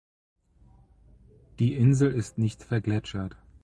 Die 1.59 1.75
Insel 1.75 2.11
ist 2.11 2.39
nicht 2.39 2.63
vergletschert. 2.63 3.35